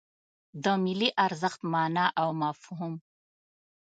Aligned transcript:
د 0.63 0.65
ملي 0.83 1.09
ارزښت 1.25 1.61
مانا 1.71 2.05
او 2.21 2.29
مفهوم 2.41 2.93